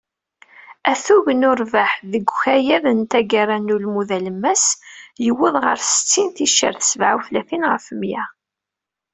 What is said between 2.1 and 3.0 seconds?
deg ukayad n